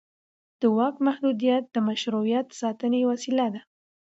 د 0.61 0.63
واک 0.77 0.95
محدودیت 1.07 1.63
د 1.69 1.77
مشروعیت 1.87 2.47
ساتنې 2.61 3.01
وسیله 3.11 3.47
ده 3.53 3.61